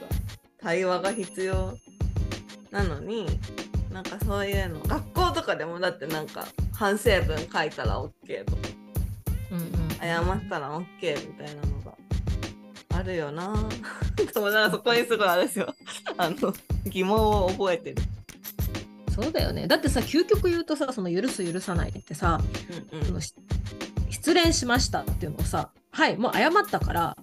[0.60, 1.76] 対話が必要
[2.70, 3.26] なのに
[3.92, 8.62] なんかそういうの学校とかでもだってなんか反省文書いたら OK とか
[9.52, 11.87] うんうん謝ったら OK みたいなのが
[12.98, 13.54] あるよな
[14.16, 15.74] でもそこにすごい私は
[16.18, 16.52] あの
[16.84, 17.96] 疑問を覚えてる。
[19.14, 22.40] そうだよねだってさ究極言うとさその許す許さないってさ
[22.92, 23.34] うんそのし
[24.10, 27.16] 失恋しましたっていうのをさはいもう謝ったから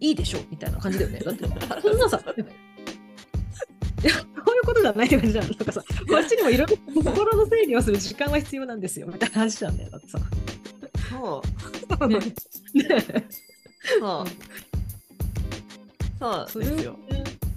[0.00, 1.20] いいいでしょみたいな感じだよね。
[1.20, 1.46] だって、
[1.80, 4.12] そんなさ、 いや、
[4.44, 5.46] こういうことじゃないって感じじゃん。
[5.46, 9.90] なんかさ、こっちにもいろいろ心の整理をする時間は必要なんですよみたいな話なんだよ。
[9.90, 10.18] だってさ。
[11.10, 11.42] そ
[12.00, 12.08] う。
[12.08, 12.18] ね
[14.00, 14.22] そ
[16.22, 16.50] う。
[16.50, 16.98] そうですよ。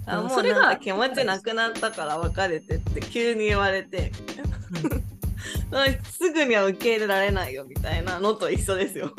[0.06, 5.00] あもううんそれが気持ちなくなったから別れてって急に言われて、うん
[6.04, 9.12] すぐには受け入れられないよみたいなのと一緒ですよ。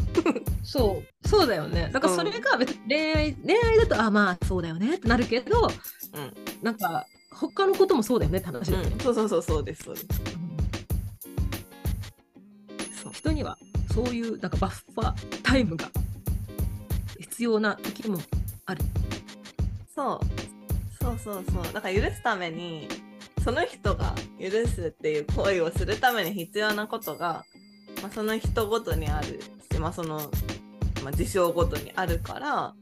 [0.64, 1.90] そう、そうだよね。
[1.92, 5.68] だからそれが別に恋愛、恋愛だと、あ、まあそうだよねってなるけど、
[6.14, 8.78] うんなんか他のこともそうだよねって話ね。
[8.78, 10.08] うん、そうそうそうそうですそうです。
[13.04, 13.58] そう人には
[13.94, 15.90] そういうなんかバッファータイムが
[17.42, 18.20] 必要な時も
[18.68, 18.84] ある。
[19.96, 22.88] そうそうそうそうだから許すために
[23.44, 27.44] その人が許すっていう行為をするために必要なことが、
[28.04, 30.20] まあ、その人ごとにあるし、まあ、その、
[31.04, 32.76] まあ、事象ごとにあるから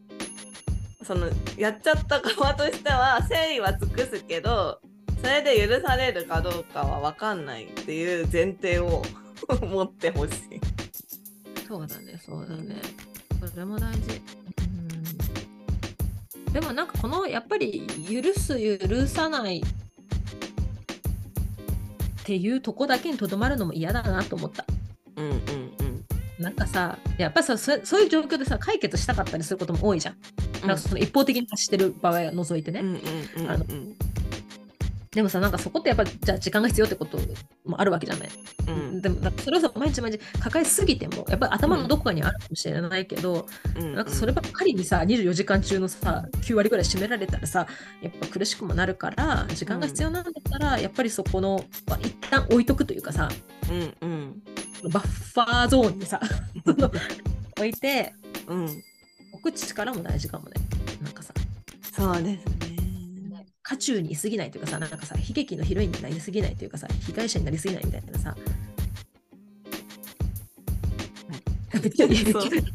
[1.05, 4.81] そのやっちゃった側としては誠意は尽くすけど
[5.21, 9.03] それで許されるかどうかは分かんないっていう前提を
[9.65, 10.59] 持ってほしい。
[11.65, 13.08] そうだね、そうだね。
[13.47, 14.21] それも大事。
[16.47, 16.53] うん。
[16.53, 19.63] でもなんかこのやっぱり許す許さないっ
[22.23, 24.65] ていうとこだけにとどまるのも嫌だなと思った。
[25.15, 26.05] うんうんうん
[26.39, 30.15] なんかさ、やっぱさそ、そういう状況でさ、解決したかったりすることも多いじゃん。
[30.61, 32.81] なんかその一方的に発してる場合を除いてね。
[35.11, 37.17] でもさ、なんかそこってやっぱじゃあ時間が必要ってこと
[37.65, 38.29] もあるわけじゃない。
[38.67, 47.65] うんでもそれをさ、毎日毎日抱えすぎても、やっぱり頭のどこかにあるかもしれないけど、うんなんかそればっかりにさ、24時間中のさ、9割ぐらい占められたらさ、
[48.01, 53.29] やっぱ苦しくもなるから、時間が必要なんだったら、やっぱりそこの、まあ、一旦置いとくというかさ、
[53.71, 54.43] うんうん
[54.91, 56.19] バッファーゾーンにさ、
[57.57, 58.13] 置いて、
[58.47, 58.83] うん
[59.31, 60.53] 置く力も大事かもね。
[61.01, 61.33] なんかさ、
[61.95, 62.58] そうですね。
[63.69, 68.35] 渦中にいすぎないというかさ、なんかさ、悲劇のヒロインになりすぎないというかさ、被害者になりすぎないみたいなさ。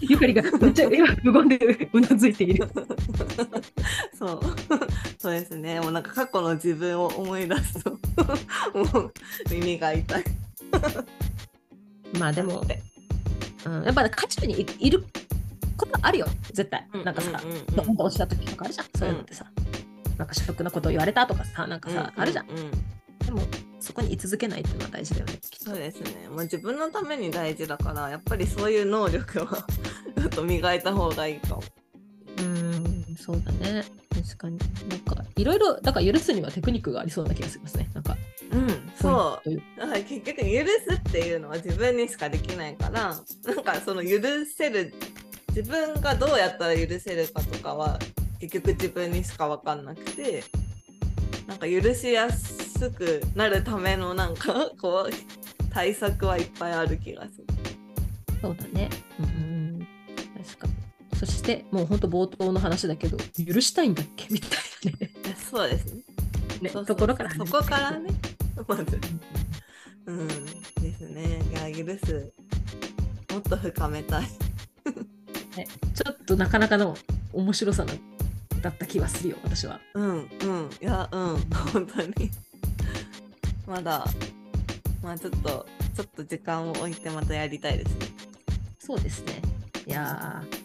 [0.00, 2.68] ゆかりがめっちゃ今無言でうなずいている。
[4.16, 4.40] そう。
[5.18, 5.80] そうですね。
[5.80, 7.98] もうなんか過去の自分を思い出すと、も
[9.00, 9.12] う
[9.50, 10.24] 耳が痛い。
[12.20, 12.64] まあでも
[13.66, 15.04] うん、やっぱ渦中にいいる
[15.76, 16.98] ことあるよ、絶対う。
[16.98, 19.44] んなんかさうんうんうん、ドンと落ちた時とかあるじゃん、そういうのってさ。
[20.18, 22.48] なんかショックなことを言われたとかさ、なんかさ、あるじゃん。
[22.48, 23.40] ううでも、
[23.80, 26.28] そこに居続けないっていうのは大事だよね、そうですね。
[26.28, 29.66] もう自分のために大事だから、やっぱりそういう能力は
[30.18, 31.62] ちょっと磨いた方がいいかも。
[32.38, 33.84] うん、そうだね。
[34.14, 34.58] 確かに。
[34.88, 37.90] なんか、いろいろ、だから許すにはテクニックがありそうな気がしますね。
[37.94, 38.16] なんか、
[38.52, 38.68] うん、
[39.00, 39.80] そポイントというう。
[39.80, 44.94] だから結局許すっていうのは自分にしかできないから、なんかその許せる、
[45.48, 47.98] 自分がどうやったら許せるかとかは
[48.48, 50.44] 結局自分にしか分かんなくて、
[51.46, 57.46] なんか許しやすくなるためのなんか こう対策はいっぱいある気がする。
[58.40, 58.90] そうだね。
[59.18, 59.86] うん、
[60.42, 60.72] 確かに。
[61.18, 64.26] そして、もう本当冒頭の話だけど、許したいんだっけ？
[64.30, 64.50] みたい
[64.92, 65.10] なね
[65.50, 66.02] そうですね。
[66.62, 68.10] ねそうところからそこからね。
[68.68, 68.84] まず。
[70.06, 70.28] うん。
[70.28, 71.42] ですね。
[71.50, 72.32] いや、許す。
[73.32, 74.28] もっと深めたい。
[75.56, 76.96] ねちょっとなかなかの
[77.32, 77.92] 面白さな
[78.64, 79.78] だった気はするよ、私は。
[79.92, 80.70] うんうん。
[80.80, 81.36] いや、うん。
[81.72, 82.30] 本当に。
[83.66, 84.06] まだ、
[85.02, 88.06] まあちょっと、ちょっと時間を置いてまたやりたいですね。
[88.78, 89.42] そうですね。
[89.86, 90.64] いやー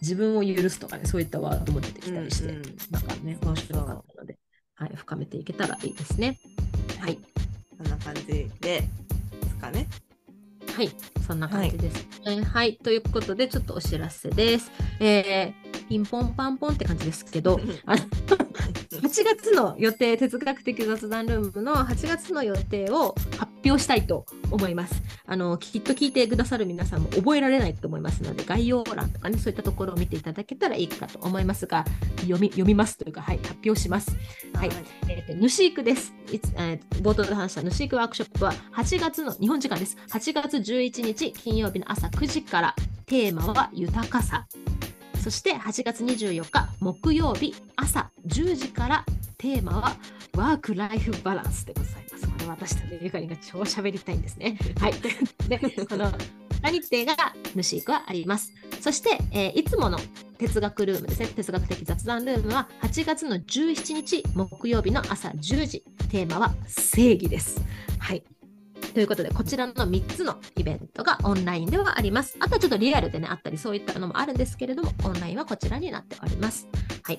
[0.00, 4.38] 自分を許すとかね、そういったワードも出てきたりして、うんうんなんかね、面白かったので、
[4.74, 6.38] はい、深めていけたらいいですね。
[7.00, 7.18] はい。
[7.76, 8.82] こんな感じで、で
[9.48, 9.88] すかね。
[10.76, 10.90] はい、
[11.26, 12.06] そんな感じです。
[12.24, 14.70] はい、はい、ということで、ちょっとお知らせです。
[15.00, 18.02] えーピンポンパンポンって感じですけど、あの
[19.00, 25.02] 8月の予定、哲学的雑談ルームの8月の予定を発表したいと思います。
[25.26, 31.84] あの、きっと聞いてくださる皆さんも覚えられないと思いますので、概要欄とかね、そういったところを見ていただけたらいいかと思いますが、
[32.20, 34.16] 読み読みますというか、はい、発表します。
[34.54, 34.70] はい
[35.08, 36.14] えーと、ヌシークです。
[36.30, 39.96] いつえー冒頭で話したヌシークワークショップは8月の日本時間です。
[40.08, 42.76] 8月11日金曜日の朝9時から
[43.06, 44.46] テーマは豊かさ。
[45.22, 49.04] そして8月24日木曜日朝10時から
[49.38, 49.96] テーマは
[50.36, 52.26] ワークライフバランスでございます。
[52.26, 54.58] これ私とねゆかりが超喋りたいんですね。
[54.80, 54.94] はい。
[55.48, 56.10] で、この
[56.72, 58.52] 日程がヌシークはあります。
[58.80, 60.00] そして、えーいつもの
[60.38, 67.60] 哲学ルームですね、哲学的雑談ルームは8月の17日木曜日の朝10時、テーマは正義です。
[68.00, 68.24] はい。
[68.94, 72.36] ということで、こちらの3つのイベントがオンラインではあります。
[72.40, 76.68] あとはちょっとリアルでね、あったり、そういったのもあるんですけれども、オンラインはこちらになっております。
[77.02, 77.18] はい。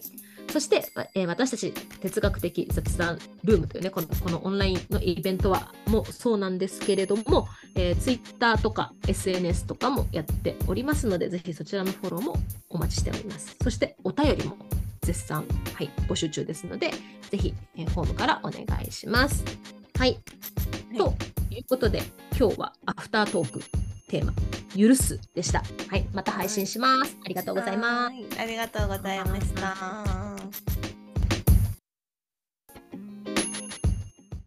[0.51, 12.35] そして、えー私たち哲学的雑談ルームというね、このこのオンラインのイベントはもそうなんですけれども、えー、Twitter とか SNS とかもやっておりますので、ぜひそちらのフォローも
[12.69, 13.55] お待ちしております。
[13.63, 14.57] そして、お便りも
[15.01, 16.91] 絶賛、はい、募集中ですので、
[17.31, 19.43] ぜひ、えーフォームからお願いします。
[19.97, 20.19] はい。
[20.97, 21.13] と
[21.49, 22.01] いうことで、
[22.37, 23.59] 今日はアフタートーク
[24.07, 24.33] テーマ、
[24.77, 25.63] 許すでした。
[25.89, 26.05] はい。
[26.13, 27.17] また配信します。
[27.23, 28.39] ありがとうございます。
[28.39, 30.72] ありがとうございました。